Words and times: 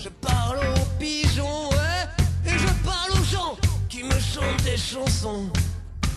Je 0.00 0.08
parle 0.10 0.58
aux 0.58 0.98
pigeons, 1.00 1.70
ouais, 1.70 2.06
et 2.46 2.56
je 2.56 2.68
parle 2.84 3.10
aux 3.20 3.24
gens 3.24 3.56
qui 3.88 4.04
me 4.04 4.12
chantent 4.12 4.62
des 4.62 4.76
chansons. 4.76 5.50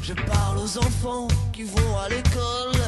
Je 0.03 0.13
parle 0.13 0.59
aux 0.59 0.77
enfants 0.77 1.27
qui 1.51 1.63
vont 1.63 1.97
à 1.97 2.07
l'école. 2.09 2.79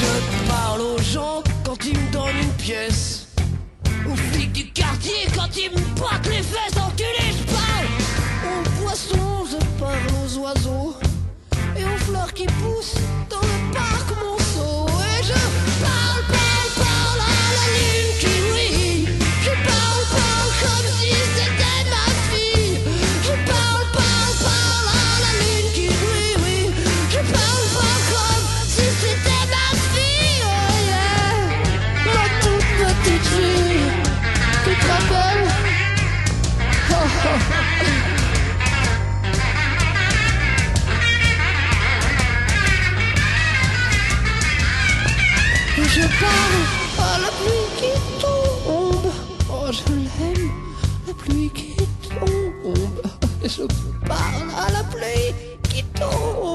Et 0.00 0.37
Je 45.98 46.06
parle 46.20 46.62
à 47.00 47.18
la 47.18 47.30
pluie 47.38 47.68
qui 47.76 47.92
tombe. 48.20 49.10
Oh, 49.50 49.66
je 49.72 49.92
l'aime, 49.92 50.50
la 51.08 51.14
pluie 51.14 51.50
qui 51.50 51.74
tombe. 52.08 53.02
Je 53.42 53.62
parle 54.06 54.48
à 54.56 54.70
la 54.70 54.84
pluie 54.84 55.34
qui 55.64 55.82
tombe. 55.98 56.47